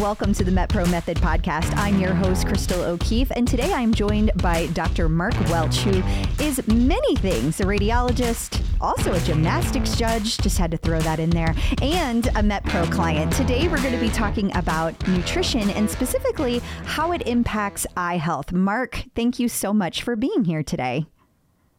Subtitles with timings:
[0.00, 1.74] Welcome to the MetPro Method podcast.
[1.76, 5.08] I'm your host, Crystal O'Keefe, and today I'm joined by Dr.
[5.08, 6.02] Mark Welch, who
[6.44, 11.30] is many things a radiologist, also a gymnastics judge, just had to throw that in
[11.30, 13.32] there, and a MetPro client.
[13.32, 18.52] Today we're going to be talking about nutrition and specifically how it impacts eye health.
[18.52, 21.06] Mark, thank you so much for being here today.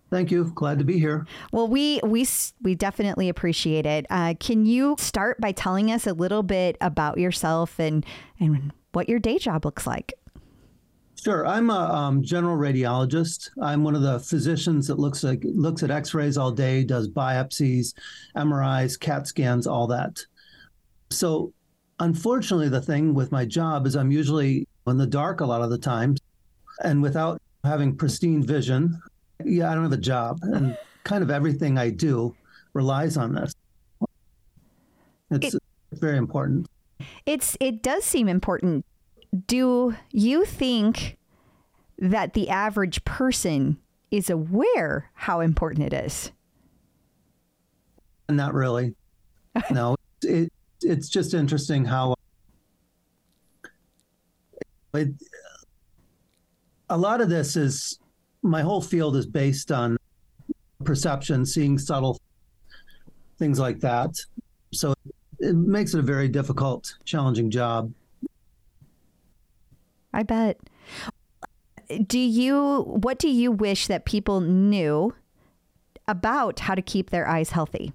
[0.10, 0.52] Thank you.
[0.55, 1.28] Glad to be here.
[1.52, 2.26] Well, we we
[2.62, 4.06] we definitely appreciate it.
[4.10, 8.06] Uh, can you start by telling us a little bit about yourself and
[8.39, 10.14] and what your day job looks like?
[11.21, 11.46] Sure.
[11.46, 13.50] I'm a um, general radiologist.
[13.61, 17.94] I'm one of the physicians that looks like looks at X-rays all day, does biopsies,
[18.36, 20.19] MRIs, CAT scans, all that.
[21.10, 21.54] So,
[22.00, 25.69] unfortunately, the thing with my job is I'm usually in the dark a lot of
[25.69, 26.16] the time,
[26.83, 29.02] and without having pristine vision,
[29.43, 32.36] yeah, I don't have a job, and kind of everything I do
[32.73, 33.53] relies on this.
[35.31, 35.61] It's it,
[35.94, 36.67] very important.
[37.25, 38.85] It's it does seem important.
[39.47, 41.17] Do you think
[41.99, 43.77] that the average person
[44.11, 46.31] is aware how important it is?
[48.29, 48.95] Not really.
[49.72, 52.13] No, it it's just interesting how
[54.94, 55.09] it,
[56.89, 57.99] a lot of this is
[58.41, 59.97] my whole field is based on
[60.83, 62.19] perception, seeing subtle
[63.38, 64.16] things like that.
[64.73, 64.94] So
[65.39, 67.94] it makes it a very difficult, challenging job.
[70.13, 70.59] I bet.
[72.05, 75.13] Do you what do you wish that people knew
[76.07, 77.94] about how to keep their eyes healthy?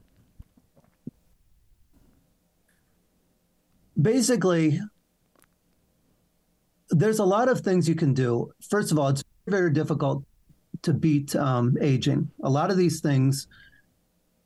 [4.00, 4.80] Basically,
[6.90, 8.52] there's a lot of things you can do.
[8.70, 10.24] First of all, it's very difficult
[10.82, 12.30] to beat um, aging.
[12.42, 13.46] A lot of these things,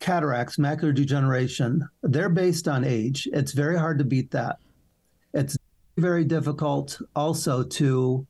[0.01, 3.28] cataracts, macular degeneration, they're based on age.
[3.33, 4.59] It's very hard to beat that.
[5.34, 5.56] It's
[5.97, 8.27] very difficult also to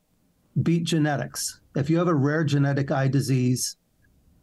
[0.63, 1.59] beat genetics.
[1.75, 3.75] If you have a rare genetic eye disease,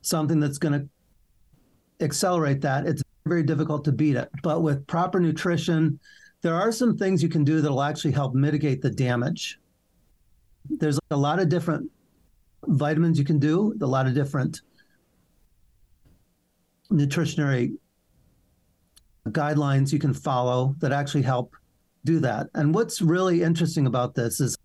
[0.03, 4.29] something that's going to accelerate that, it's very difficult to beat it.
[4.43, 5.99] But with proper nutrition,
[6.43, 9.59] there are some things you can do that will actually help mitigate the damage.
[10.69, 11.91] There's a lot of different
[12.69, 14.61] vitamins you can do, a lot of different
[16.91, 17.73] nutritionary
[19.29, 21.55] guidelines you can follow that actually help
[22.05, 22.47] do that.
[22.55, 24.57] And what's really interesting about this is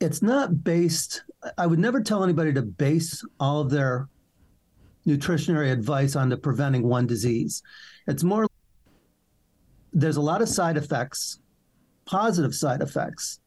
[0.00, 1.22] it's not based,
[1.58, 4.08] I would never tell anybody to base all of their
[5.06, 7.62] nutritionary advice on preventing one disease.
[8.06, 8.46] It's more,
[9.92, 11.40] there's a lot of side effects,
[12.06, 13.40] positive side effects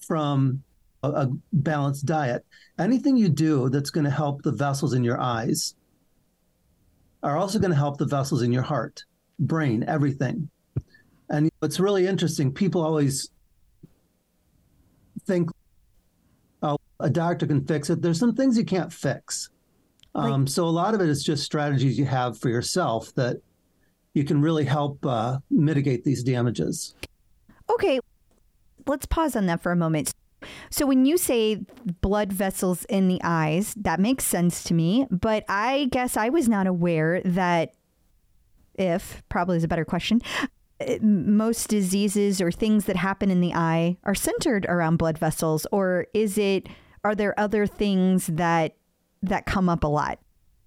[0.00, 0.62] from
[1.02, 2.44] a, a balanced diet.
[2.78, 5.74] Anything you do that's going to help the vessels in your eyes
[7.22, 9.04] are also going to help the vessels in your heart,
[9.38, 10.48] brain, everything.
[11.28, 12.52] And it's really interesting.
[12.52, 13.30] People always
[15.26, 15.50] think,
[16.62, 18.00] oh, a doctor can fix it.
[18.00, 19.50] There's some things you can't fix.
[20.14, 23.36] Like, um, so a lot of it is just strategies you have for yourself that
[24.14, 26.94] you can really help uh, mitigate these damages.
[27.68, 28.00] Okay,
[28.86, 30.12] let's pause on that for a moment.
[30.70, 31.60] So when you say
[32.00, 35.06] blood vessels in the eyes, that makes sense to me.
[35.10, 37.74] But I guess I was not aware that
[38.74, 40.20] if, probably is a better question,
[41.00, 46.06] most diseases or things that happen in the eye are centered around blood vessels or
[46.12, 46.68] is it
[47.02, 48.76] are there other things that
[49.22, 50.18] that come up a lot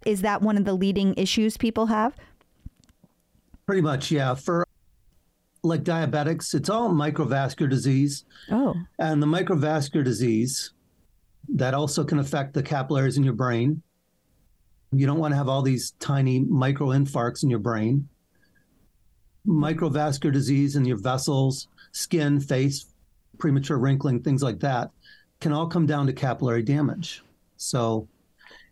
[0.06, 2.16] is that one of the leading issues people have
[3.68, 4.66] pretty much yeah for
[5.64, 8.26] like diabetics, it's all microvascular disease.
[8.52, 8.76] Oh.
[8.98, 10.74] And the microvascular disease
[11.50, 13.82] that also can affect the capillaries in your brain.
[14.92, 18.08] You don't want to have all these tiny microinfarcts in your brain.
[19.48, 22.86] Microvascular disease in your vessels, skin, face,
[23.38, 24.92] premature wrinkling, things like that
[25.40, 27.24] can all come down to capillary damage.
[27.58, 28.08] So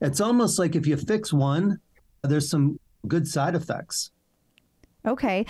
[0.01, 1.79] it's almost like if you fix one,
[2.23, 4.11] there's some good side effects.
[5.05, 5.45] Okay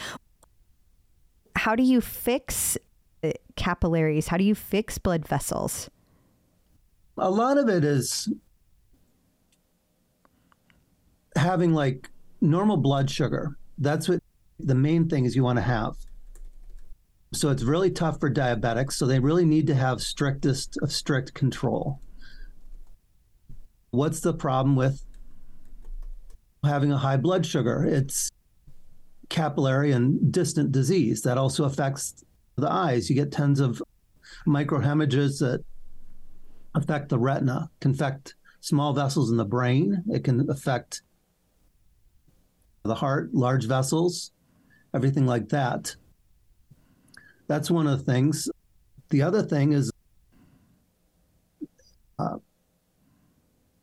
[1.57, 2.77] how do you fix
[3.23, 4.27] uh, capillaries?
[4.27, 5.89] How do you fix blood vessels?
[7.17, 8.31] A lot of it is
[11.35, 12.09] having like
[12.41, 13.57] normal blood sugar.
[13.77, 14.21] That's what
[14.59, 15.95] the main thing is you want to have.
[17.33, 18.93] So it's really tough for diabetics.
[18.93, 21.99] So they really need to have strictest of strict control.
[23.91, 25.03] What's the problem with
[26.63, 27.83] having a high blood sugar?
[27.83, 28.29] It's
[29.29, 32.23] capillary and distant disease that also affects
[32.55, 33.09] the eyes.
[33.09, 33.81] You get tons of
[34.45, 35.63] microhemorrhages that
[36.75, 40.03] affect the retina, can affect small vessels in the brain.
[40.09, 41.01] It can affect
[42.83, 44.31] the heart, large vessels,
[44.93, 45.95] everything like that.
[47.47, 48.49] That's one of the things.
[49.09, 49.91] The other thing is
[52.19, 52.37] uh,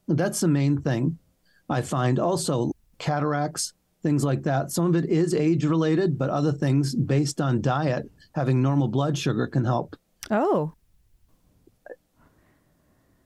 [0.09, 1.19] that's the main thing
[1.69, 2.19] I find.
[2.19, 3.73] Also, cataracts,
[4.05, 4.71] things like that.
[4.71, 9.19] Some of it is age related, but other things based on diet, having normal blood
[9.19, 9.97] sugar can help.
[10.31, 10.75] Oh.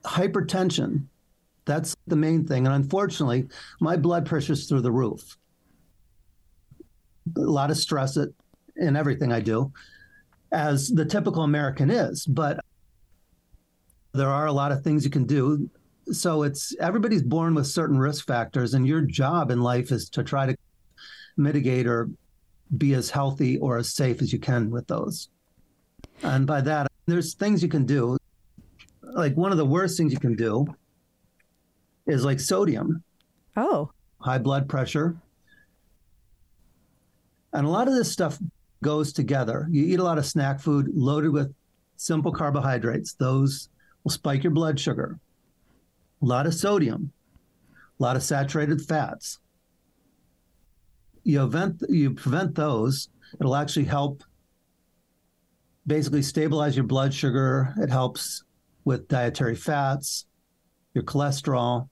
[0.05, 1.05] Hypertension,
[1.67, 2.65] that's the main thing.
[2.65, 3.49] And unfortunately,
[3.81, 5.37] my blood pressure's through the roof.
[7.37, 8.17] A lot of stress
[8.77, 9.71] in everything I do,
[10.53, 12.25] as the typical American is.
[12.25, 12.61] But
[14.15, 15.69] there are a lot of things you can do.
[16.11, 20.23] So it's everybody's born with certain risk factors, and your job in life is to
[20.23, 20.57] try to
[21.39, 22.11] mitigate or
[22.77, 25.29] be as healthy or as safe as you can with those.
[26.23, 28.19] And by that, there's things you can do.
[29.03, 30.67] Like one of the worst things you can do
[32.07, 33.03] is like sodium.
[33.57, 33.91] Oh.
[34.21, 35.17] High blood pressure.
[37.53, 38.39] And a lot of this stuff
[38.83, 39.67] goes together.
[39.71, 41.55] You eat a lot of snack food loaded with
[41.97, 43.15] simple carbohydrates.
[43.15, 43.69] Those
[44.05, 45.19] will spike your blood sugar.
[46.23, 47.13] A lot of sodium,
[47.99, 49.39] a lot of saturated fats.
[51.29, 54.25] You, event, you prevent those, it'll actually help
[55.87, 57.75] basically stabilize your blood sugar.
[57.77, 58.45] It helps
[58.87, 60.25] with dietary fats,
[60.95, 61.91] your cholesterol,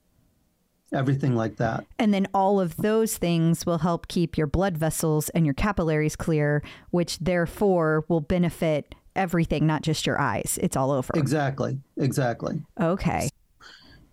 [0.91, 1.85] everything like that.
[1.99, 6.15] And then all of those things will help keep your blood vessels and your capillaries
[6.15, 10.57] clear, which therefore will benefit everything, not just your eyes.
[10.63, 11.11] It's all over.
[11.13, 11.79] Exactly.
[11.97, 12.63] Exactly.
[12.81, 13.29] Okay.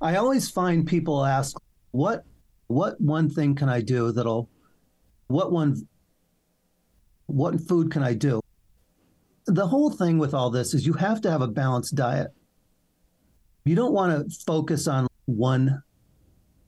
[0.02, 1.56] I always find people ask,
[1.92, 2.26] what
[2.66, 4.50] what one thing can I do that'll
[5.26, 5.86] what one
[7.26, 8.40] what food can I do?
[9.46, 12.28] The whole thing with all this is you have to have a balanced diet.
[13.64, 15.82] You don't want to focus on one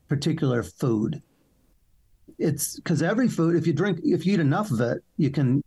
[0.08, 1.22] particular food.
[2.38, 5.62] It's because every food, if you drink, if you eat enough of it, you can,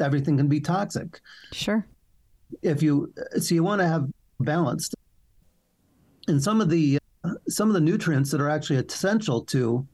[0.00, 1.20] everything can be toxic.
[1.52, 1.86] Sure.
[2.62, 4.06] If you, so you want to have
[4.40, 4.94] balanced.
[6.28, 6.98] And some of the,
[7.48, 9.86] some of the nutrients that are actually essential to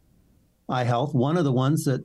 [0.68, 2.04] eye health, one of the ones that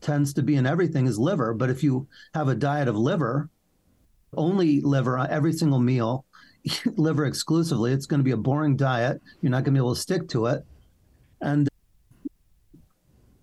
[0.00, 1.54] tends to be in everything is liver.
[1.54, 3.48] But if you have a diet of liver,
[4.36, 6.24] only liver on every single meal,
[6.96, 9.20] liver exclusively, it's going to be a boring diet.
[9.40, 10.64] You're not going to be able to stick to it.
[11.40, 11.68] And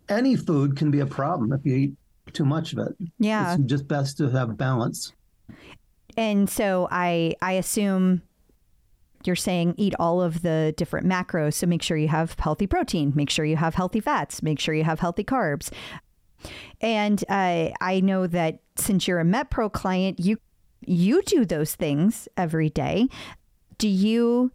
[0.09, 1.93] any food can be a problem if you eat
[2.33, 2.95] too much of it.
[3.19, 3.55] Yeah.
[3.55, 5.13] It's just best to have balance.
[6.15, 8.21] And so I I assume
[9.23, 11.55] you're saying eat all of the different macros.
[11.55, 14.73] So make sure you have healthy protein, make sure you have healthy fats, make sure
[14.73, 15.69] you have healthy carbs.
[16.81, 20.37] And uh, I know that since you're a MetPro client, you
[20.85, 23.07] you do those things every day.
[23.77, 24.51] Do you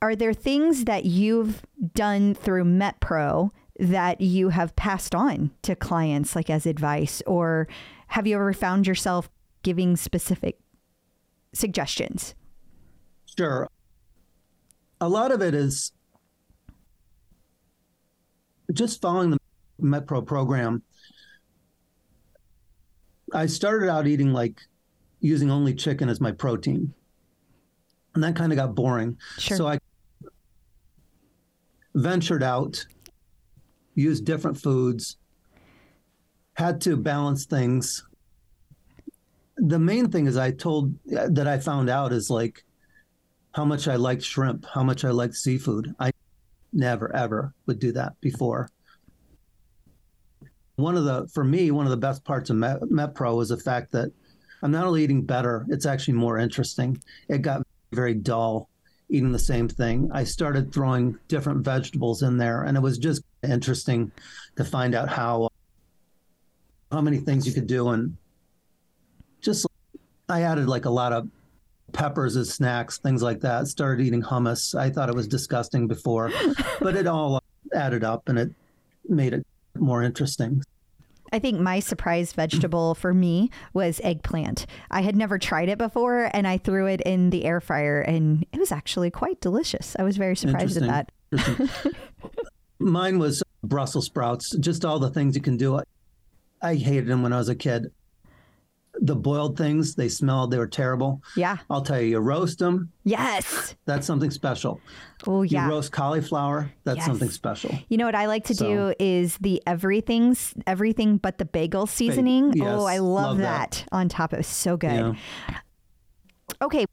[0.00, 1.62] are there things that you've
[1.94, 7.66] done through MetPro that you have passed on to clients, like as advice, or
[8.08, 9.28] have you ever found yourself
[9.62, 10.58] giving specific
[11.52, 12.34] suggestions?
[13.36, 13.68] Sure.
[15.00, 15.92] A lot of it is
[18.72, 19.38] just following the
[19.80, 20.82] MetPro program.
[23.34, 24.60] I started out eating like
[25.20, 26.94] using only chicken as my protein.
[28.14, 29.18] And that kind of got boring.
[29.38, 29.56] Sure.
[29.56, 29.78] So I
[31.94, 32.86] ventured out,
[33.94, 35.16] used different foods,
[36.54, 38.06] had to balance things.
[39.56, 42.64] The main thing is I told that I found out is like
[43.52, 45.94] how much I liked shrimp, how much I liked seafood.
[45.98, 46.12] I
[46.72, 48.68] never ever would do that before.
[50.76, 53.56] One of the for me one of the best parts of Met, Pro was the
[53.56, 54.10] fact that
[54.62, 57.00] I'm not only eating better, it's actually more interesting.
[57.28, 57.62] It got
[57.92, 58.68] very dull
[59.08, 60.10] eating the same thing.
[60.12, 64.10] I started throwing different vegetables in there, and it was just interesting
[64.56, 65.50] to find out how
[66.90, 68.16] how many things you could do, and
[69.40, 69.66] just
[70.28, 71.28] I added like a lot of
[71.92, 73.68] peppers as snacks, things like that.
[73.68, 74.74] Started eating hummus.
[74.74, 76.32] I thought it was disgusting before,
[76.80, 77.40] but it all
[77.74, 78.50] added up, and it
[79.08, 80.62] made it more interesting.
[81.32, 84.66] I think my surprise vegetable for me was eggplant.
[84.90, 88.46] I had never tried it before and I threw it in the air fryer and
[88.52, 89.96] it was actually quite delicious.
[89.98, 91.94] I was very surprised at that.
[92.78, 95.80] Mine was Brussels sprouts, just all the things you can do.
[96.62, 97.90] I hated them when I was a kid
[99.00, 101.22] the boiled things, they smelled, they were terrible.
[101.36, 101.58] Yeah.
[101.68, 102.90] I'll tell you, you roast them.
[103.04, 103.74] Yes.
[103.86, 104.80] That's something special.
[105.26, 105.66] Oh, yeah.
[105.66, 106.70] You roast cauliflower.
[106.84, 107.06] That's yes.
[107.06, 107.76] something special.
[107.88, 111.86] You know what I like to so, do is the everything's everything but the bagel
[111.86, 112.50] seasoning.
[112.50, 113.72] Oh, yes, oh, I love, love that.
[113.72, 113.88] that.
[113.92, 114.44] on top it.
[114.44, 114.92] So good.
[114.92, 115.14] Yeah.
[116.62, 116.86] Okay.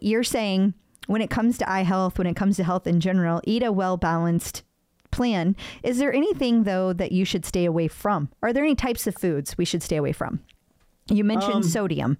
[0.00, 0.74] You're saying
[1.06, 3.72] when it comes to eye health, when it comes to health in general, eat a
[3.72, 4.62] well balanced
[5.10, 5.56] plan.
[5.82, 8.28] Is there anything though that you should stay away from?
[8.42, 10.40] Are there any types of foods we should stay away from?
[11.10, 12.18] You mentioned um, sodium.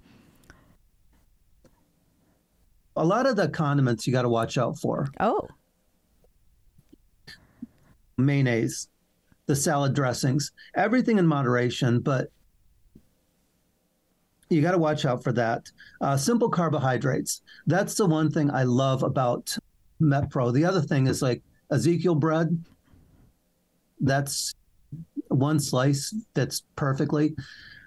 [2.99, 5.07] a lot of the condiments you got to watch out for.
[5.21, 5.49] Oh.
[8.16, 8.88] Mayonnaise,
[9.47, 12.28] the salad dressings, everything in moderation, but
[14.50, 15.71] you got to watch out for that.
[16.00, 17.42] Uh, simple carbohydrates.
[17.66, 19.57] That's the one thing I love about
[20.00, 20.52] MetPro.
[20.52, 22.64] The other thing is like Ezekiel bread.
[24.00, 24.54] That's
[25.28, 27.37] one slice that's perfectly.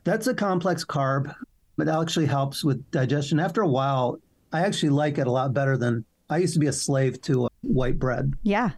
[0.03, 1.33] That's a complex carb.
[1.77, 3.39] But it actually helps with digestion.
[3.39, 4.19] After a while,
[4.51, 7.45] I actually like it a lot better than I used to be a slave to
[7.45, 8.33] uh, white bread.
[8.43, 8.71] Yeah.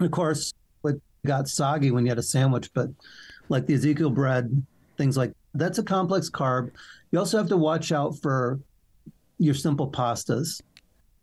[0.00, 0.52] Of course,
[0.84, 2.88] it got soggy when you had a sandwich, but
[3.48, 4.66] like the Ezekiel bread,
[4.98, 6.70] things like that's a complex carb.
[7.12, 8.60] You also have to watch out for
[9.38, 10.60] your simple pastas.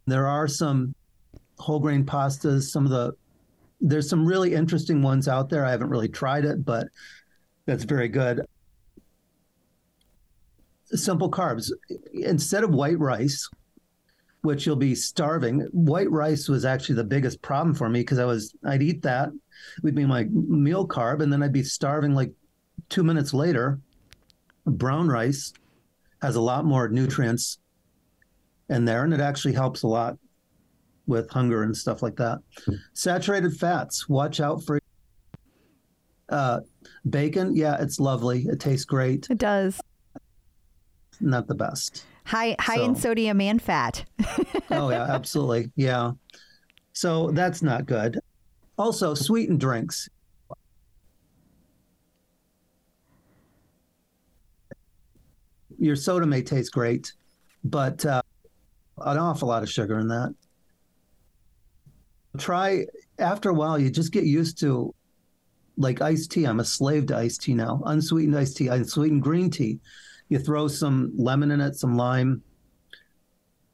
[0.06, 0.96] There are some
[1.60, 3.16] whole grain pastas, some of the
[3.84, 5.66] there's some really interesting ones out there.
[5.66, 6.88] I haven't really tried it, but
[7.66, 8.42] that's very good.
[10.86, 11.70] Simple carbs.
[12.14, 13.50] Instead of white rice,
[14.42, 18.26] which you'll be starving, white rice was actually the biggest problem for me because I
[18.26, 19.30] was I'd eat that,
[19.84, 22.32] would be my meal carb, and then I'd be starving like
[22.90, 23.80] two minutes later.
[24.66, 25.52] Brown rice
[26.22, 27.60] has a lot more nutrients
[28.70, 30.18] in there, and it actually helps a lot
[31.08, 32.40] with hunger and stuff like that.
[32.94, 34.80] Saturated fats, watch out for
[36.30, 36.62] uh,
[37.10, 37.56] bacon.
[37.56, 38.44] Yeah, it's lovely.
[38.44, 39.28] It tastes great.
[39.30, 39.80] It does.
[41.20, 42.06] Not the best.
[42.26, 44.06] High high so, in sodium and fat.
[44.72, 45.72] oh yeah, absolutely.
[45.76, 46.12] Yeah.
[46.94, 48.20] So that's not good.
[48.78, 50.10] Also, sweetened drinks.
[55.78, 57.12] Your soda may taste great,
[57.66, 58.22] but uh,
[58.98, 60.34] an awful lot of sugar in that
[62.38, 62.86] try
[63.20, 64.94] after a while you just get used to
[65.78, 66.46] like iced tea.
[66.46, 69.80] I'm a slave to iced tea now unsweetened iced tea unsweetened green tea.
[70.30, 72.42] You throw some lemon in it some lime.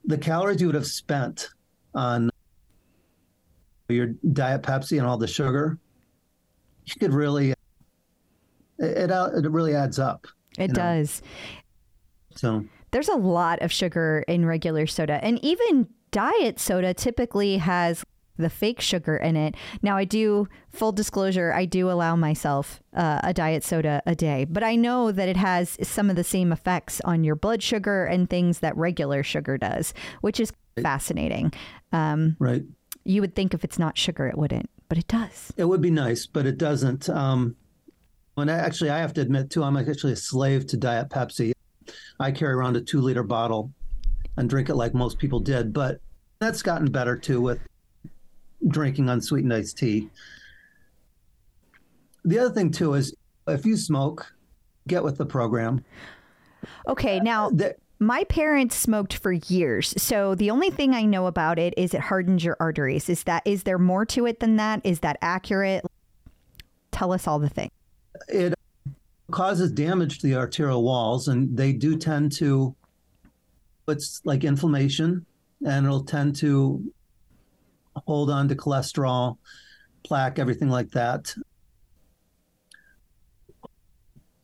[0.05, 1.49] The calories you would have spent
[1.93, 2.29] on
[3.89, 5.77] your diet pepsi and all the sugar
[6.85, 7.57] you could really it,
[8.77, 11.21] it, uh, it really adds up it does.
[12.35, 12.65] So.
[12.91, 18.03] There's a lot of sugar in regular soda and even diet soda typically has
[18.39, 19.55] the fake sugar in it.
[19.81, 24.45] Now, I do, full disclosure, I do allow myself uh, a diet soda a day,
[24.45, 28.05] but I know that it has some of the same effects on your blood sugar
[28.05, 31.51] and things that regular sugar does, which is fascinating.
[31.91, 32.63] Um, right.
[33.03, 35.53] You would think if it's not sugar, it wouldn't, but it does.
[35.57, 37.09] It would be nice, but it doesn't.
[37.09, 37.55] Um,
[38.37, 41.51] I, actually, I have to admit too, I'm actually a slave to Diet Pepsi.
[42.19, 43.73] I carry around a two liter bottle
[44.37, 45.99] and drink it like most people did, but
[46.39, 47.59] that's gotten better too with
[48.67, 50.09] drinking unsweetened iced tea.
[52.25, 53.15] The other thing too is
[53.47, 54.33] if you smoke,
[54.87, 55.83] get with the program.
[56.87, 61.57] Okay, now the, my parents smoked for years, so the only thing I know about
[61.59, 63.09] it is it hardens your arteries.
[63.09, 64.81] Is that is there more to it than that?
[64.83, 65.85] Is that accurate?
[66.91, 67.71] Tell us all the things.
[68.27, 68.53] It
[69.31, 72.75] causes damage to the arterial walls, and they do tend to.
[73.87, 75.25] It's like inflammation,
[75.65, 76.83] and it'll tend to
[77.95, 79.37] hold on to cholesterol,
[80.03, 81.33] plaque, everything like that.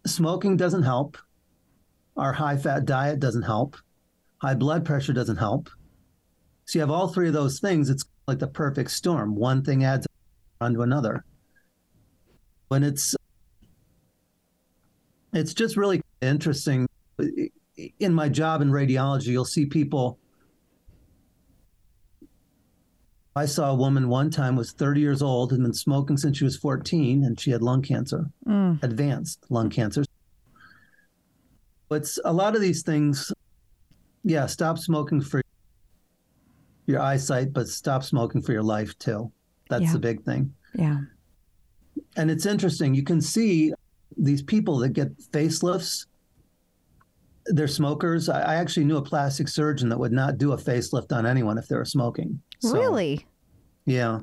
[0.06, 1.18] Smoking doesn't help.
[2.18, 3.75] Our high fat diet doesn't help.
[4.42, 5.70] High blood pressure doesn't help.
[6.66, 7.90] So you have all three of those things.
[7.90, 9.36] It's like the perfect storm.
[9.36, 10.08] One thing adds
[10.62, 11.25] onto another.
[12.70, 13.16] When it's
[15.34, 16.88] it's just really interesting.
[18.00, 20.18] In my job in radiology, you'll see people
[23.38, 26.46] I saw a woman one time was 30 years old and been smoking since she
[26.46, 28.82] was 14, and she had lung cancer, mm.
[28.82, 30.06] advanced lung cancer.
[31.89, 33.34] But a lot of these things,
[34.24, 35.42] yeah, stop smoking for
[36.88, 39.32] your eyesight, but stop smoking for your life too.
[39.70, 39.94] That's yeah.
[39.94, 40.54] the big thing.
[40.74, 41.00] Yeah.
[42.15, 42.96] And it's interesting.
[42.96, 43.74] You can see
[44.18, 46.06] these people that get facelifts.
[47.48, 48.30] They're smokers.
[48.30, 51.68] I actually knew a plastic surgeon that would not do a facelift on anyone if
[51.68, 52.42] they were smoking.
[52.65, 53.25] So, really?
[53.86, 54.22] Yeah.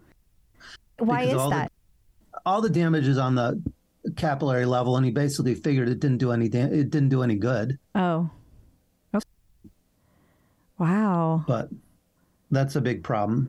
[0.98, 1.72] Why because is that?
[2.32, 3.62] The, all the damage is on the
[4.16, 7.36] capillary level, and he basically figured it didn't do any da- it didn't do any
[7.36, 7.78] good.
[7.94, 8.30] Oh.
[9.14, 9.24] Okay.
[10.78, 11.44] Wow.
[11.46, 11.68] But
[12.50, 13.48] that's a big problem.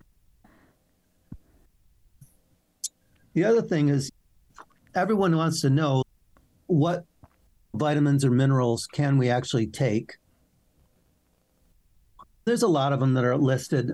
[3.34, 4.12] The other thing is,
[4.94, 6.04] everyone wants to know
[6.68, 7.06] what
[7.74, 10.18] vitamins or minerals can we actually take.
[12.46, 13.94] There's a lot of them that are listed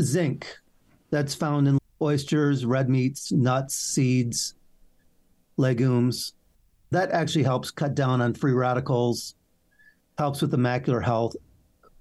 [0.00, 0.46] zinc
[1.10, 4.54] that's found in oysters, red meats, nuts, seeds,
[5.56, 6.32] legumes.
[6.90, 9.34] that actually helps cut down on free radicals,
[10.18, 11.34] helps with the macular health.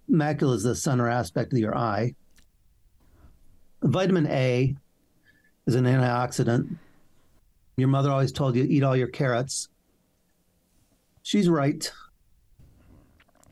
[0.09, 2.13] Macula is the center aspect of your eye.
[3.83, 4.75] Vitamin A
[5.65, 6.75] is an antioxidant.
[7.77, 9.69] Your mother always told you eat all your carrots.
[11.23, 11.89] She's right.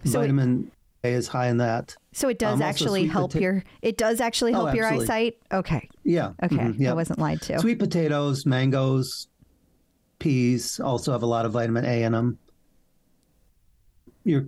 [0.03, 0.71] So Vitamin
[1.03, 1.95] is high in that.
[2.11, 5.35] So it does Um, actually help pota- your it does actually Oh, help your eyesight.
[5.51, 5.89] Okay.
[6.03, 6.33] Yeah.
[6.43, 6.55] Okay.
[6.57, 6.91] mhm, yeah.
[6.91, 7.59] I wasn't lied to.
[7.59, 9.27] Sweet potatoes, mangoes,
[10.19, 12.37] peas also have a lot of vitamin A in them.
[14.25, 14.47] Your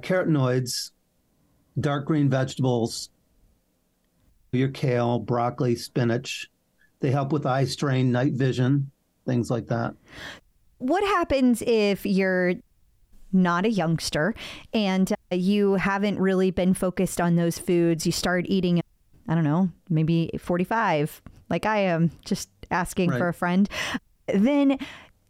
[0.00, 0.90] carotenoids,
[1.80, 3.08] dark green vegetables,
[4.52, 6.48] your kale, broccoli, spinach,
[7.00, 8.90] they help with eye strain, night vision,
[9.26, 9.94] things like that.
[10.78, 12.54] What happens if you're
[13.32, 14.34] not a youngster
[14.72, 18.06] and uh, you haven't really been focused on those foods?
[18.06, 18.80] You start eating,
[19.28, 23.18] I don't know, maybe 45, like I am, just asking Right.
[23.18, 23.68] for a friend.
[24.26, 24.78] Then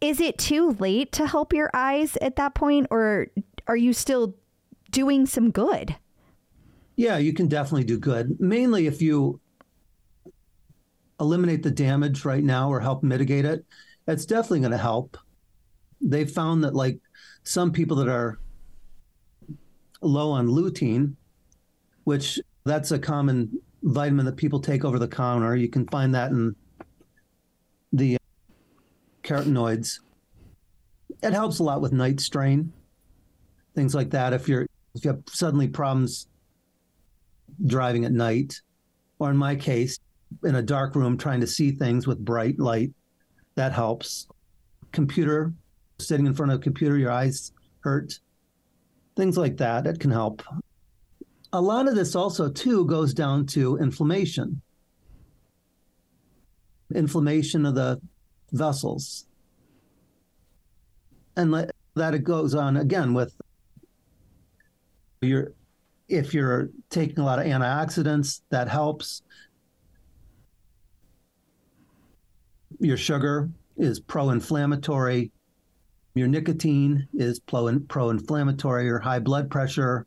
[0.01, 3.27] is it too late to help your eyes at that point, or
[3.67, 4.35] are you still
[4.91, 5.95] doing some good?
[6.95, 8.39] Yeah, you can definitely do good.
[8.39, 9.39] Mainly if you
[11.19, 13.65] eliminate the damage right now or help mitigate it,
[14.07, 15.17] it's definitely going to help.
[15.99, 16.99] They found that like
[17.47, 18.39] some people that are
[20.01, 21.15] low on lutein,
[22.03, 25.55] which that's a common vitamin that people take over the counter.
[25.55, 26.55] You can find that in
[27.93, 28.17] the
[29.23, 29.99] carotenoids.
[31.23, 32.73] It helps a lot with night strain,
[33.75, 34.33] things like that.
[34.33, 36.27] If you're if you have suddenly problems
[37.65, 38.61] driving at night,
[39.19, 39.99] or in my case,
[40.43, 42.91] in a dark room trying to see things with bright light,
[43.55, 44.27] that helps.
[44.91, 45.53] Computer,
[45.99, 47.51] sitting in front of a computer, your eyes
[47.81, 48.19] hurt,
[49.15, 50.43] things like that, it can help.
[51.53, 54.61] A lot of this also, too, goes down to inflammation.
[56.93, 57.99] Inflammation of the
[58.51, 59.25] vessels.
[61.35, 63.33] And that it goes on again with
[65.21, 65.53] your
[66.09, 69.21] if you're taking a lot of antioxidants, that helps.
[72.79, 75.31] Your sugar is pro inflammatory.
[76.17, 78.85] Your nicotine is pro inflammatory.
[78.85, 80.05] Your high blood pressure,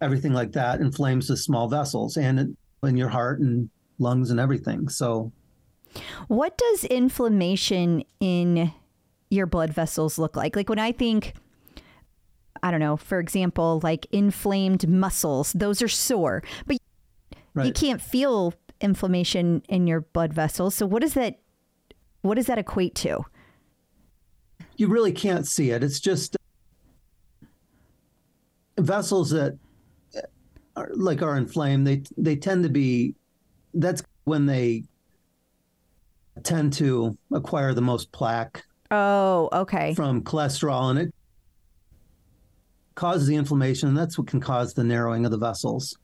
[0.00, 4.88] everything like that inflames the small vessels and in your heart and lungs and everything.
[4.88, 5.32] So,
[6.28, 8.72] What does inflammation in
[9.30, 10.56] your blood vessels look like?
[10.56, 11.34] Like when I think,
[12.62, 16.78] I don't know, for example, like inflamed muscles, those are sore, but
[17.64, 20.74] you can't feel inflammation in your blood vessels.
[20.74, 21.40] So what does that
[22.22, 23.24] what does that equate to?
[24.80, 25.84] You really can't see it.
[25.84, 26.38] It's just
[28.78, 29.58] vessels that
[30.74, 31.86] are, like are inflamed.
[31.86, 33.14] They they tend to be.
[33.74, 34.84] That's when they
[36.42, 39.92] tend to acquire the most plaque Oh, okay.
[39.94, 41.14] from cholesterol, and it
[42.94, 43.90] causes the inflammation.
[43.90, 45.98] And that's what can cause the narrowing of the vessels.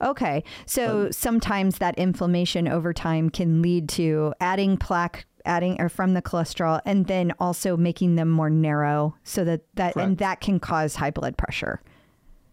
[0.00, 0.44] Okay.
[0.66, 6.22] So sometimes that inflammation over time can lead to adding plaque adding or from the
[6.22, 10.96] cholesterol and then also making them more narrow so that that and that can cause
[10.96, 11.80] high blood pressure.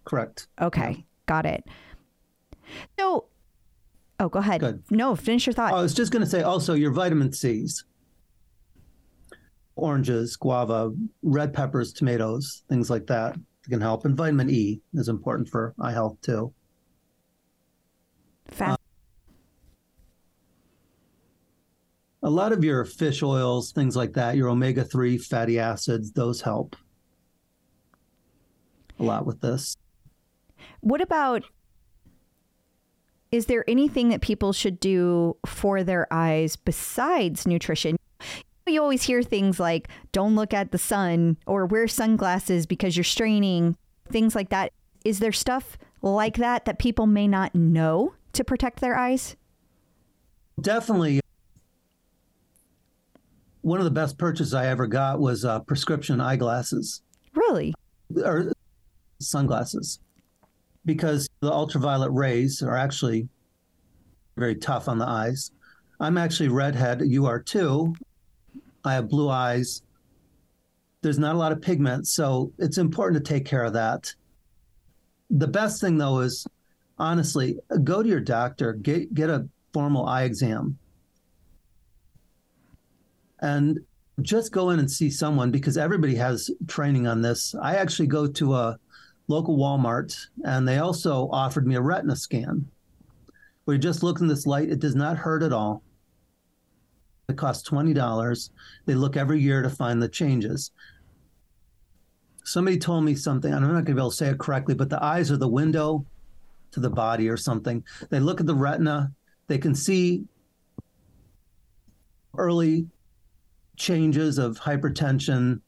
[0.06, 0.48] Correct.
[0.62, 1.06] Okay.
[1.26, 1.64] Got it.
[3.00, 3.26] So
[4.20, 4.62] Oh, go ahead.
[4.62, 4.84] Good.
[4.90, 5.74] No, finish your thought.
[5.74, 7.84] I was just going to say also your vitamin C's,
[9.76, 13.36] oranges, guava, red peppers, tomatoes, things like that
[13.70, 14.06] can help.
[14.06, 16.54] And vitamin E is important for eye health too.
[18.48, 18.78] Fa-
[22.24, 26.42] A lot of your fish oils, things like that, your omega 3 fatty acids, those
[26.42, 26.76] help
[29.00, 29.76] a lot with this.
[30.82, 31.44] What about
[33.32, 37.98] is there anything that people should do for their eyes besides nutrition?
[38.68, 43.04] You always hear things like don't look at the sun or wear sunglasses because you're
[43.04, 43.76] straining,
[44.10, 44.72] things like that.
[45.04, 49.36] Is there stuff like that that people may not know to protect their eyes?
[50.62, 51.20] Definitely.
[53.64, 57.02] One of the best purchases I ever got was uh, prescription eyeglasses.
[57.34, 57.74] Really?
[58.24, 58.52] or
[59.20, 60.00] sunglasses
[60.86, 63.28] because the ultraviolet rays are actually
[64.36, 65.52] very tough on the eyes.
[66.00, 67.02] I'm actually redhead.
[67.06, 67.96] You are too.
[68.84, 69.82] I have blue eyes.
[71.02, 74.14] There's not a lot of pigment, so it's important to take care of that.
[75.30, 76.46] The best thing though is
[76.98, 80.78] honestly go to your doctor, get get a formal eye exam.
[83.44, 83.82] And
[84.22, 87.54] just go in and see someone because everybody has training on this.
[87.62, 88.78] I actually go to a
[89.28, 92.66] local Walmart and they also offered me a retina scan
[93.66, 94.70] We just look in this light.
[94.70, 95.84] It does not hurt at all.
[97.28, 98.50] It costs $20.
[98.86, 100.72] They look every year to find the changes.
[102.46, 104.90] Somebody told me something, I'm not going to be able to say it correctly, but
[104.90, 106.06] the eyes are the window
[106.72, 107.84] to the body or something.
[108.10, 109.12] They look at the retina,
[109.48, 110.24] they can see
[112.38, 112.88] early
[113.78, 115.62] changes of hypertension,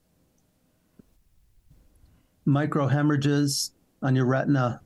[2.48, 4.82] microhemorrhages on your retina.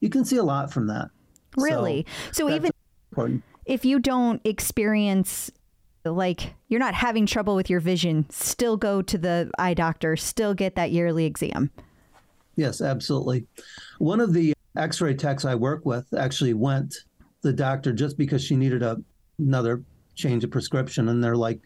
[0.00, 1.08] You can see a lot from that.
[1.56, 2.06] Really?
[2.32, 2.70] So, so even
[3.10, 3.42] important.
[3.64, 5.50] if you don't experience
[6.04, 10.54] like you're not having trouble with your vision, still go to the eye doctor, still
[10.54, 11.70] get that yearly exam.
[12.56, 13.46] Yes, absolutely.
[13.98, 16.94] One of the x-ray techs I work with actually went
[17.42, 18.96] the doctor just because she needed a,
[19.38, 19.82] another
[20.14, 21.60] change of prescription and they're like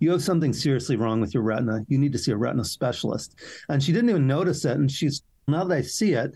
[0.00, 1.84] you have something seriously wrong with your retina.
[1.88, 3.38] You need to see a retina specialist.
[3.68, 4.76] And she didn't even notice it.
[4.78, 6.32] And she's, now that I see it,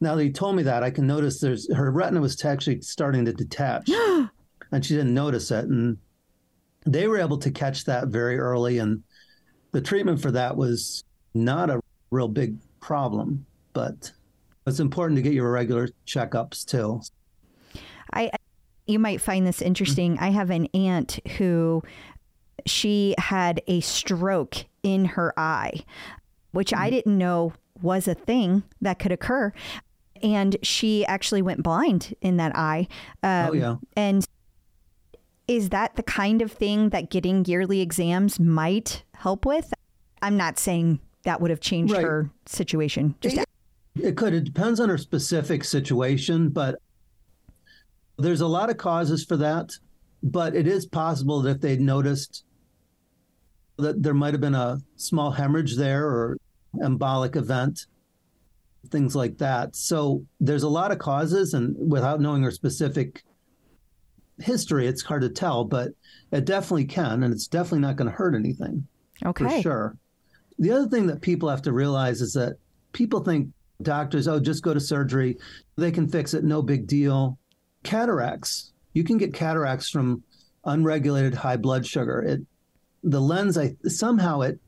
[0.00, 3.24] now that you told me that, I can notice there's her retina was actually starting
[3.24, 3.88] to detach.
[4.72, 5.64] and she didn't notice it.
[5.64, 5.98] And
[6.86, 8.78] they were able to catch that very early.
[8.78, 9.02] And
[9.72, 11.02] the treatment for that was
[11.34, 11.80] not a
[12.10, 13.44] real big problem.
[13.72, 14.12] But
[14.68, 17.00] it's important to get your regular checkups too.
[18.12, 18.30] I,
[18.86, 20.14] you might find this interesting.
[20.14, 20.24] Mm-hmm.
[20.24, 21.82] I have an aunt who
[22.66, 25.84] she had a stroke in her eye,
[26.52, 26.96] which I mm-hmm.
[26.96, 29.52] didn't know was a thing that could occur.
[30.22, 32.88] And she actually went blind in that eye.
[33.22, 33.76] Um, oh, yeah.
[33.96, 34.26] And
[35.46, 39.72] is that the kind of thing that getting yearly exams might help with?
[40.22, 42.04] I'm not saying that would have changed right.
[42.04, 43.14] her situation.
[43.20, 43.46] Just it,
[43.96, 44.32] it could.
[44.32, 46.76] It depends on her specific situation, but
[48.18, 49.72] there's a lot of causes for that.
[50.22, 52.43] But it is possible that if they'd noticed
[53.78, 56.36] that there might have been a small hemorrhage there or
[56.76, 57.86] embolic event,
[58.90, 59.74] things like that.
[59.74, 63.22] So there's a lot of causes, and without knowing her specific
[64.38, 65.92] history, it's hard to tell, but
[66.32, 68.86] it definitely can, and it's definitely not going to hurt anything.
[69.24, 69.44] Okay.
[69.44, 69.96] For sure.
[70.58, 72.58] The other thing that people have to realize is that
[72.92, 73.48] people think
[73.82, 75.36] doctors, oh, just go to surgery,
[75.76, 77.38] they can fix it, no big deal.
[77.82, 80.22] Cataracts, you can get cataracts from
[80.64, 82.22] unregulated high blood sugar.
[82.22, 82.40] It
[83.04, 84.58] the lens, I somehow it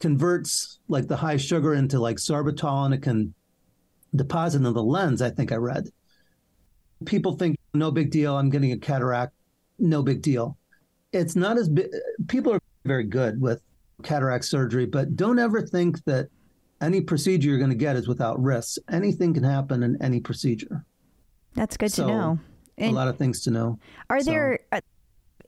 [0.00, 3.34] converts like the high sugar into like sorbitol and it can
[4.14, 5.88] deposit in the lens, I think I read.
[7.06, 9.32] People think, no big deal, I'm getting a cataract,
[9.78, 10.58] no big deal.
[11.12, 11.88] It's not as big,
[12.28, 13.62] people are very good with
[14.02, 16.28] cataract surgery, but don't ever think that
[16.80, 18.78] any procedure you're going to get is without risks.
[18.90, 20.84] Anything can happen in any procedure.
[21.54, 22.38] That's good so, to know.
[22.78, 23.78] And a lot of things to know.
[24.08, 24.30] Are so.
[24.30, 24.80] there, uh,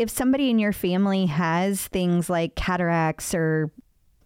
[0.02, 3.70] if somebody in your family has things like cataracts or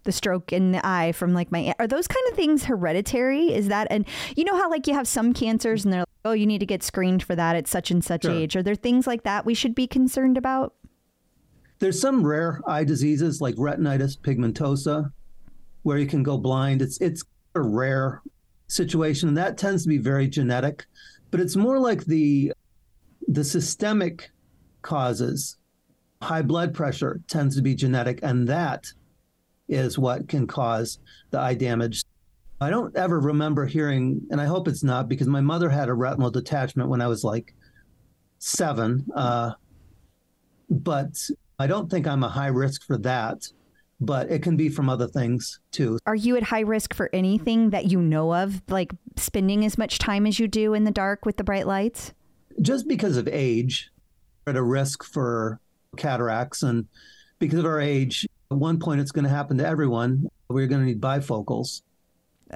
[0.03, 3.67] the stroke in the eye from like my are those kind of things hereditary is
[3.67, 6.45] that and you know how like you have some cancers and they're like oh you
[6.45, 8.31] need to get screened for that at such and such sure.
[8.31, 10.73] age are there things like that we should be concerned about
[11.79, 15.11] there's some rare eye diseases like retinitis pigmentosa
[15.83, 17.23] where you can go blind it's it's
[17.55, 18.21] a rare
[18.67, 20.85] situation and that tends to be very genetic
[21.31, 22.51] but it's more like the
[23.27, 24.31] the systemic
[24.87, 25.57] causes.
[26.21, 28.87] High blood pressure tends to be genetic, and that
[29.69, 30.99] is what can cause
[31.31, 32.03] the eye damage.
[32.59, 35.93] I don't ever remember hearing, and I hope it's not, because my mother had a
[35.93, 37.53] retinal detachment when I was like
[38.39, 39.05] seven.
[39.15, 39.51] Uh,
[40.69, 41.19] but
[41.59, 43.47] I don't think I'm a high risk for that,
[43.99, 45.99] but it can be from other things too.
[46.05, 49.99] Are you at high risk for anything that you know of, like spending as much
[49.99, 52.13] time as you do in the dark with the bright lights?
[52.61, 53.91] Just because of age,
[54.47, 55.59] at a risk for
[55.95, 56.63] cataracts.
[56.63, 56.85] And
[57.39, 60.27] because of our age, at one point it's going to happen to everyone.
[60.49, 61.81] We're going to need bifocals.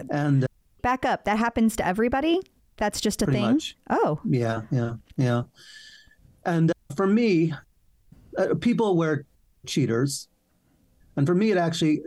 [0.09, 0.47] And uh,
[0.81, 2.41] back up, that happens to everybody?
[2.77, 3.41] That's just a thing?
[3.41, 3.77] Much.
[3.89, 4.19] Oh.
[4.25, 5.43] Yeah, yeah, yeah.
[6.45, 7.53] And uh, for me,
[8.37, 9.25] uh, people wear
[9.65, 10.29] cheaters.
[11.15, 12.01] And for me, it actually,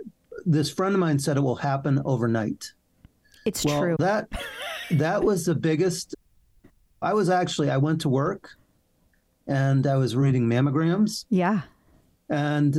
[0.47, 2.73] this friend of mine said it will happen overnight.
[3.45, 3.97] It's well, true.
[3.99, 4.29] That
[4.93, 6.15] that was the biggest.
[7.03, 8.57] I was actually I went to work
[9.47, 11.25] and I was reading mammograms.
[11.31, 11.63] Yeah.
[12.29, 12.79] And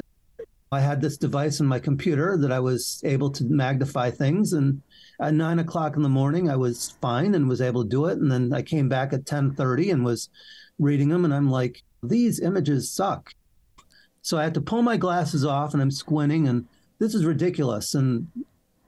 [0.71, 4.53] I had this device in my computer that I was able to magnify things.
[4.53, 4.81] And
[5.21, 8.17] at nine o'clock in the morning, I was fine and was able to do it.
[8.17, 10.29] And then I came back at ten thirty and was
[10.79, 13.33] reading them, and I'm like, these images suck.
[14.21, 16.67] So I had to pull my glasses off, and I'm squinting, and
[16.99, 17.93] this is ridiculous.
[17.93, 18.27] And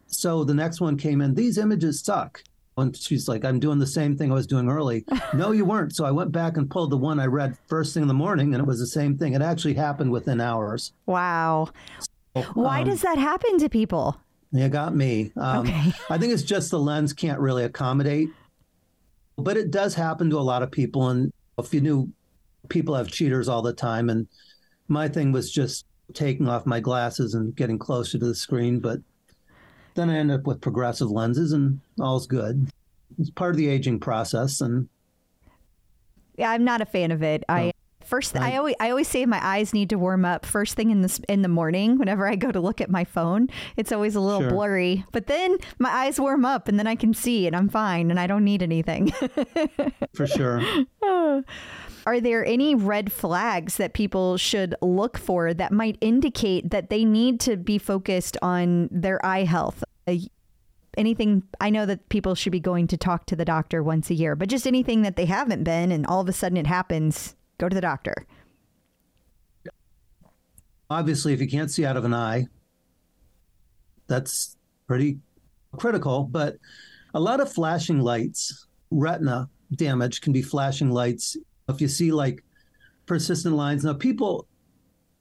[0.07, 1.35] so the next one came in.
[1.35, 2.43] These images suck.
[2.77, 5.03] And she's like, I'm doing the same thing I was doing early.
[5.33, 5.95] no, you weren't.
[5.95, 8.53] So I went back and pulled the one I read first thing in the morning,
[8.53, 9.33] and it was the same thing.
[9.33, 10.93] It actually happened within hours.
[11.05, 11.69] Wow.
[12.35, 14.17] So, Why um, does that happen to people?
[14.53, 15.31] It got me.
[15.35, 15.91] Um, okay.
[16.09, 18.29] I think it's just the lens can't really accommodate,
[19.37, 21.09] but it does happen to a lot of people.
[21.09, 22.11] And if you knew
[22.69, 24.27] people have cheaters all the time, and
[24.87, 28.99] my thing was just taking off my glasses and getting closer to the screen, but
[29.97, 32.69] then I end up with progressive lenses and all's good.
[33.19, 34.87] It's part of the aging process and
[36.37, 37.43] yeah, I'm not a fan of it.
[37.49, 37.71] I oh.
[38.05, 40.75] first th- I, I always I always say my eyes need to warm up first
[40.75, 43.49] thing in the in the morning whenever I go to look at my phone.
[43.75, 44.51] It's always a little sure.
[44.51, 48.11] blurry, but then my eyes warm up and then I can see and I'm fine
[48.11, 49.11] and I don't need anything.
[50.13, 50.61] For sure.
[52.07, 57.03] Are there any red flags that people should look for that might indicate that they
[57.03, 59.83] need to be focused on their eye health?
[60.07, 60.15] Uh,
[60.97, 64.13] anything I know that people should be going to talk to the doctor once a
[64.13, 67.35] year, but just anything that they haven't been and all of a sudden it happens,
[67.57, 68.25] go to the doctor.
[70.89, 72.47] Obviously, if you can't see out of an eye,
[74.07, 74.55] that's
[74.87, 75.19] pretty
[75.75, 76.55] critical, but
[77.13, 81.35] a lot of flashing lights, retina damage can be flashing lights
[81.69, 82.43] if you see like
[83.05, 84.47] persistent lines, now people,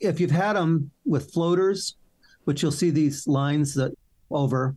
[0.00, 1.96] if you've had them with floaters,
[2.44, 3.92] which you'll see these lines that
[4.30, 4.76] over,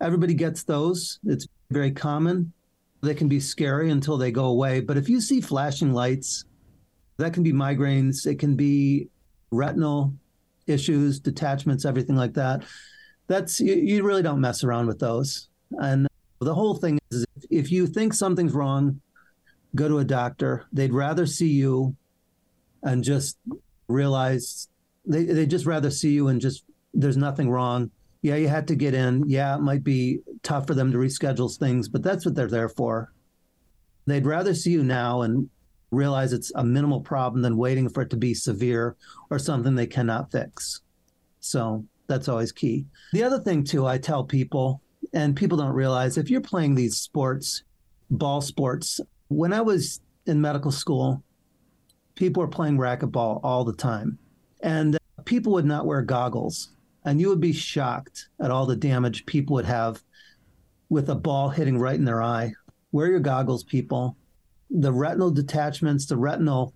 [0.00, 1.18] everybody gets those.
[1.24, 2.52] It's very common.
[3.02, 4.80] They can be scary until they go away.
[4.80, 6.44] But if you see flashing lights,
[7.18, 9.08] that can be migraines, it can be
[9.50, 10.14] retinal
[10.66, 12.64] issues, detachments, everything like that.
[13.26, 15.48] That's you, you really don't mess around with those.
[15.72, 16.06] And
[16.40, 19.00] the whole thing is if you think something's wrong,
[19.74, 20.66] go to a doctor.
[20.72, 21.96] They'd rather see you
[22.82, 23.38] and just
[23.88, 24.68] realize
[25.06, 27.90] they they just rather see you and just there's nothing wrong.
[28.22, 29.28] Yeah, you had to get in.
[29.28, 32.70] Yeah, it might be tough for them to reschedule things, but that's what they're there
[32.70, 33.12] for.
[34.06, 35.50] They'd rather see you now and
[35.90, 38.96] realize it's a minimal problem than waiting for it to be severe
[39.30, 40.80] or something they cannot fix.
[41.40, 42.86] So that's always key.
[43.12, 44.80] The other thing, too, I tell people,
[45.12, 47.62] and people don't realize if you're playing these sports,
[48.10, 49.00] ball sports,
[49.34, 51.22] when I was in medical school,
[52.14, 54.18] people were playing racquetball all the time.
[54.62, 56.70] And uh, people would not wear goggles.
[57.04, 60.02] And you would be shocked at all the damage people would have
[60.88, 62.52] with a ball hitting right in their eye.
[62.92, 64.16] Wear your goggles, people.
[64.70, 66.72] The retinal detachments, the retinal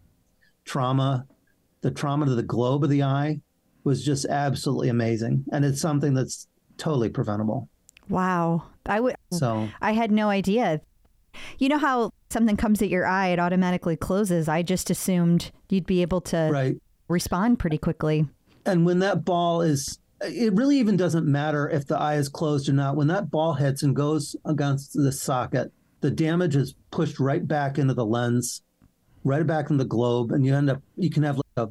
[0.64, 1.26] trauma,
[1.80, 3.40] the trauma to the globe of the eye
[3.84, 5.44] was just absolutely amazing.
[5.52, 7.68] And it's something that's totally preventable.
[8.08, 8.64] Wow.
[8.86, 10.80] I would so I had no idea.
[11.58, 14.48] You know how something comes at your eye, it automatically closes.
[14.48, 16.76] I just assumed you'd be able to right.
[17.08, 18.26] respond pretty quickly.
[18.66, 22.68] And when that ball is, it really even doesn't matter if the eye is closed
[22.68, 22.96] or not.
[22.96, 27.78] When that ball hits and goes against the socket, the damage is pushed right back
[27.78, 28.62] into the lens,
[29.24, 31.68] right back in the globe, and you end up, you can have like a,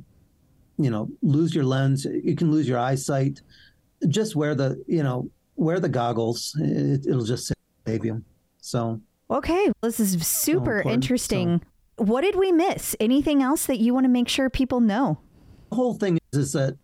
[0.78, 3.42] you know, lose your lens, you can lose your eyesight.
[4.08, 6.56] Just wear the, you know, wear the goggles.
[6.60, 7.52] It, it'll just
[7.88, 8.24] save you.
[8.62, 11.62] So Okay, this is super so interesting.
[11.98, 12.06] So.
[12.06, 12.96] What did we miss?
[13.00, 15.20] Anything else that you want to make sure people know?
[15.70, 16.78] The whole thing is, is that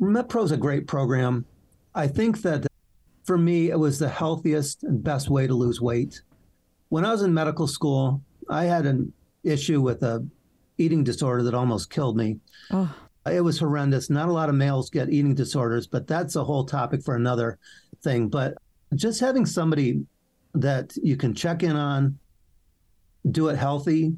[0.00, 1.44] MetPro is a great program.
[1.94, 2.66] I think that
[3.24, 6.22] for me, it was the healthiest and best way to lose weight.
[6.88, 9.12] When I was in medical school, I had an
[9.44, 10.26] issue with a
[10.78, 12.38] eating disorder that almost killed me.
[12.70, 12.92] Oh.
[13.30, 14.10] It was horrendous.
[14.10, 17.58] Not a lot of males get eating disorders, but that's a whole topic for another
[18.02, 18.28] thing.
[18.28, 18.54] But
[18.96, 20.04] just having somebody
[20.54, 22.18] that you can check in on,
[23.30, 24.14] do it healthy.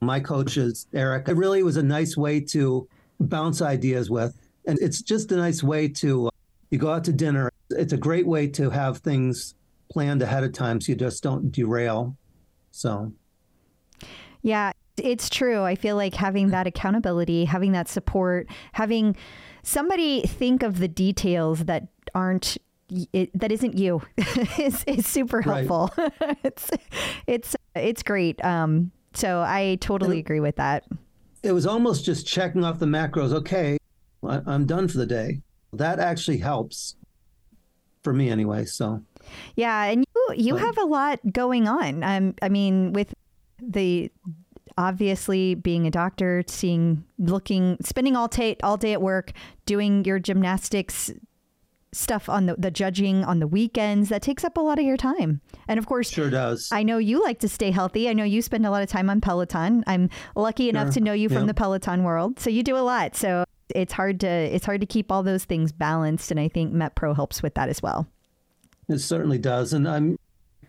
[0.00, 1.28] My coach is Eric.
[1.28, 2.88] It really was a nice way to
[3.20, 4.36] bounce ideas with.
[4.66, 6.30] And it's just a nice way to, uh,
[6.70, 7.50] you go out to dinner.
[7.70, 9.54] It's a great way to have things
[9.90, 12.16] planned ahead of time so you just don't derail.
[12.70, 13.12] So,
[14.42, 15.62] yeah, it's true.
[15.62, 19.16] I feel like having that accountability, having that support, having
[19.62, 22.56] somebody think of the details that aren't
[23.12, 24.02] it, that isn't you
[24.58, 25.90] is, is super helpful.
[25.96, 26.38] Right.
[26.44, 26.70] it's
[27.26, 28.42] it's it's great.
[28.44, 30.84] Um, so I totally agree with that.
[31.42, 33.32] It was almost just checking off the macros.
[33.32, 33.78] Okay,
[34.26, 35.40] I, I'm done for the day.
[35.72, 36.96] That actually helps
[38.02, 38.64] for me anyway.
[38.64, 39.02] So
[39.56, 42.02] yeah, and you you but, have a lot going on.
[42.02, 43.12] Um, I mean, with
[43.60, 44.10] the
[44.76, 49.32] obviously being a doctor, seeing, looking, spending all day all day at work,
[49.66, 51.12] doing your gymnastics
[51.94, 54.96] stuff on the, the judging on the weekends that takes up a lot of your
[54.96, 55.40] time.
[55.68, 56.68] And of course sure does.
[56.72, 58.08] I know you like to stay healthy.
[58.08, 59.84] I know you spend a lot of time on peloton.
[59.86, 62.40] I'm lucky enough to know you from the peloton world.
[62.40, 63.16] So you do a lot.
[63.16, 66.30] So it's hard to it's hard to keep all those things balanced.
[66.30, 68.06] And i think metpro helps with that as well.
[68.88, 69.72] It certainly does.
[69.72, 70.18] And i'm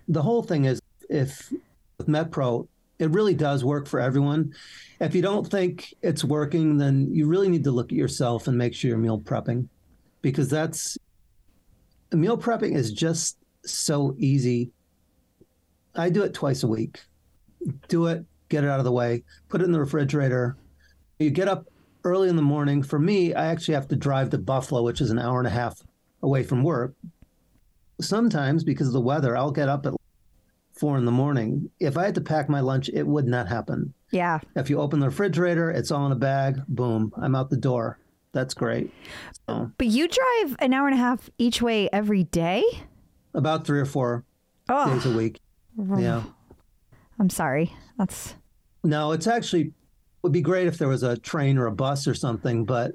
[0.08, 1.52] the whole thing is if
[1.98, 4.54] with metpro it really does work for everyone.
[5.02, 8.58] If you don't think it's working then you really need to look at yourself and
[8.58, 9.68] make sure you're meal prepping
[10.22, 10.98] because that's
[12.16, 14.72] meal prepping is just so easy.
[15.96, 17.02] I do it twice a week.
[17.88, 20.58] Do it, get it out of the way, put it in the refrigerator.
[21.20, 21.66] You get up
[22.04, 22.84] early in the morning.
[22.84, 25.52] For me, I actually have to drive to Buffalo, which is an hour and a
[25.52, 25.82] half
[26.22, 26.94] away from work.
[28.00, 29.94] Sometimes, because of the weather, I'll get up at
[30.74, 31.70] four in the morning.
[31.80, 33.94] If I had to pack my lunch, it would not happen.
[34.12, 34.40] Yeah.
[34.56, 36.60] If you open the refrigerator, it's all in a bag.
[36.68, 37.98] Boom, I'm out the door.
[38.36, 38.92] That's great.
[39.48, 42.64] So, But you drive an hour and a half each way every day?
[43.34, 44.24] about three or four
[44.70, 45.40] Oh, days a week.
[45.98, 46.24] Yeah.
[47.20, 47.74] I'm sorry.
[47.98, 48.36] That's
[48.84, 49.72] No, it's actually
[50.22, 52.92] would be great if there was a train or a bus or something, but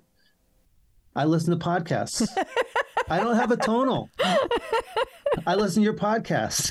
[1.16, 2.26] I listen to podcasts.
[3.08, 4.08] I don't have a tonal.
[5.46, 6.70] I listen to your podcast.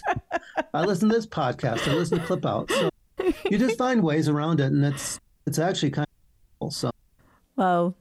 [0.73, 1.87] I listen to this podcast.
[1.87, 2.69] I listen to Clip Out.
[2.71, 2.89] So
[3.49, 6.71] you just find ways around it, and it's it's actually kind of cool.
[6.71, 6.91] So
[7.55, 7.95] Well,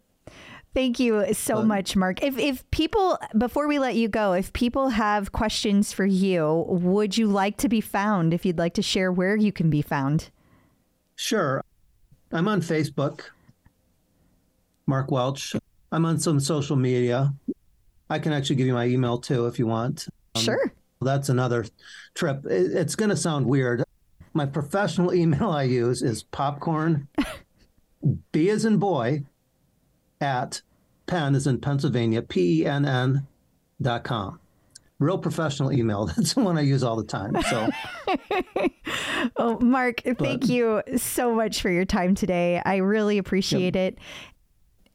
[0.74, 2.22] thank you so But- much, Mark.
[2.22, 7.16] If if people before we let you go, if people have questions for you, would
[7.18, 8.32] you like to be found?
[8.34, 10.30] If you'd like to share where you can be found.
[11.16, 11.64] sure,
[12.32, 13.22] I'm on Facebook.
[14.86, 15.54] Mark Welch.
[15.92, 17.32] I'm on some social media.
[18.10, 20.06] I can actually give you my email too if you want.
[20.34, 20.72] Um, sure.
[21.00, 21.64] That's another
[22.14, 22.44] trip.
[22.46, 23.84] It, it's going to sound weird.
[24.32, 27.08] My professional email I use is popcorn,
[28.32, 29.24] B as in boy,
[30.20, 30.62] at
[31.06, 33.26] Penn is in Pennsylvania, P E N N
[33.80, 34.40] dot com.
[34.98, 36.06] Real professional email.
[36.16, 37.40] That's the one I use all the time.
[37.42, 37.68] So
[39.36, 42.60] Oh, Mark, thank you so much for your time today.
[42.64, 43.98] I really appreciate it.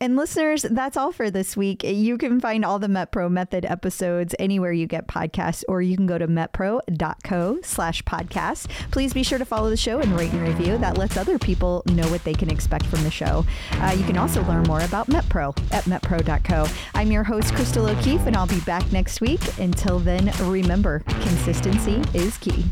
[0.03, 1.81] And listeners, that's all for this week.
[1.81, 6.07] You can find all the MetPro Method episodes anywhere you get podcasts, or you can
[6.07, 8.69] go to metpro.co slash podcast.
[8.91, 10.77] Please be sure to follow the show and rate and review.
[10.77, 13.45] That lets other people know what they can expect from the show.
[13.75, 16.67] Uh, you can also learn more about MetPro at metpro.co.
[16.93, 19.57] I'm your host, Crystal O'Keefe, and I'll be back next week.
[19.57, 22.65] Until then, remember, consistency is key.